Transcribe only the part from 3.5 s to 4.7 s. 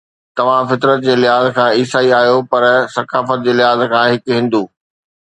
لحاظ کان هڪ هندو